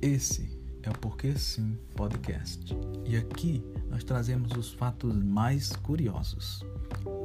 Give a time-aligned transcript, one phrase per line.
[0.00, 2.74] Esse é o Porque Sim Podcast
[3.04, 6.64] e aqui nós trazemos os fatos mais curiosos.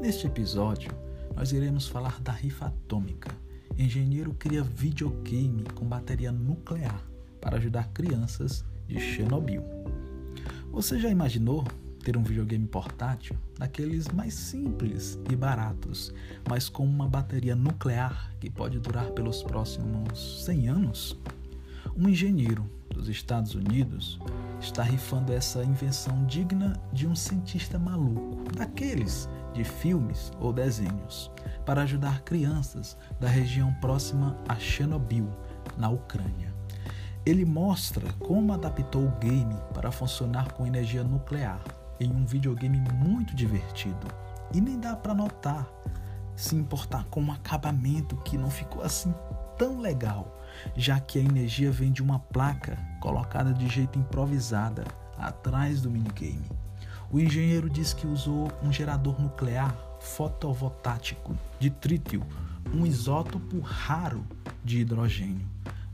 [0.01, 0.91] Neste episódio,
[1.33, 3.33] nós iremos falar da rifa atômica.
[3.77, 7.01] Engenheiro cria videogame com bateria nuclear
[7.39, 9.63] para ajudar crianças de Chernobyl.
[10.73, 11.63] Você já imaginou
[12.03, 16.13] ter um videogame portátil, daqueles mais simples e baratos,
[16.49, 21.17] mas com uma bateria nuclear que pode durar pelos próximos 100 anos?
[21.99, 24.19] Um engenheiro dos Estados Unidos
[24.61, 31.31] está rifando essa invenção digna de um cientista maluco, daqueles de filmes ou desenhos,
[31.65, 35.27] para ajudar crianças da região próxima a Chernobyl,
[35.75, 36.53] na Ucrânia.
[37.25, 41.59] Ele mostra como adaptou o game para funcionar com energia nuclear
[41.99, 44.05] em um videogame muito divertido.
[44.53, 45.67] E nem dá para notar
[46.35, 49.11] se importar com um acabamento que não ficou assim
[49.57, 50.36] tão legal,
[50.75, 54.83] já que a energia vem de uma placa colocada de jeito improvisada
[55.17, 56.49] atrás do minigame.
[57.11, 62.21] O engenheiro diz que usou um gerador nuclear fotovoltaico de trítio,
[62.73, 64.25] um isótopo raro
[64.63, 65.47] de hidrogênio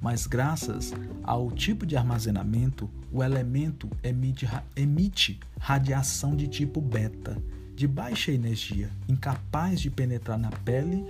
[0.03, 7.41] mas graças ao tipo de armazenamento, o elemento emite, emite radiação de tipo beta,
[7.73, 11.05] de baixa energia, incapaz de penetrar na pele.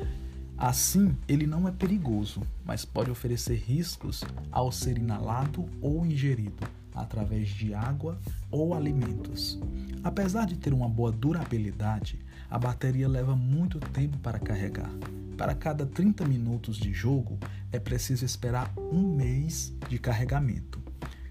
[0.58, 7.50] Assim, ele não é perigoso, mas pode oferecer riscos ao ser inalado ou ingerido através
[7.50, 8.20] de água
[8.52, 9.60] ou alimentos.
[10.04, 14.92] Apesar de ter uma boa durabilidade, a bateria leva muito tempo para carregar.
[15.38, 17.40] Para cada 30 minutos de jogo,
[17.72, 20.80] é preciso esperar um mês de carregamento.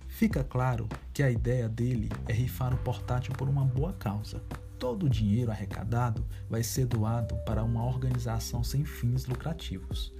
[0.08, 4.42] Fica claro que a ideia dele é rifar o portátil por uma boa causa.
[4.78, 10.12] Todo o dinheiro arrecadado vai ser doado para uma organização sem fins lucrativos.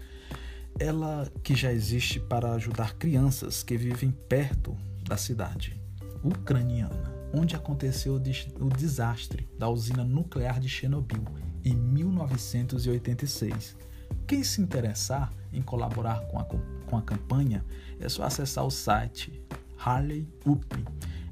[0.78, 5.80] Ela que já existe para ajudar crianças que vivem perto da cidade
[6.22, 11.24] ucraniana, onde aconteceu o desastre da usina nuclear de Chernobyl
[11.64, 13.76] em 1986.
[14.26, 17.64] Quem se interessar em colaborar com a, com a campanha,
[18.00, 19.42] é só acessar o site
[19.84, 20.84] Harley Up.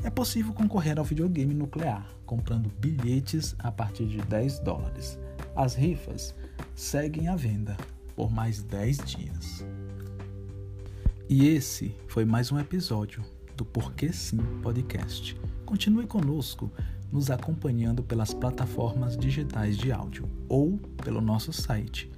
[0.02, 5.18] É possível concorrer ao videogame nuclear comprando bilhetes a partir de 10 dólares.
[5.56, 6.32] As rifas
[6.76, 7.76] seguem à venda
[8.14, 9.66] por mais 10 dias.
[11.28, 13.20] E esse foi mais um episódio
[13.56, 15.36] do Porque Sim Podcast.
[15.66, 16.70] Continue conosco,
[17.10, 22.08] nos acompanhando pelas plataformas digitais de áudio ou pelo nosso site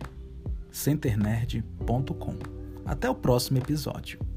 [0.70, 2.36] centernerd.com.
[2.84, 4.31] Até o próximo episódio.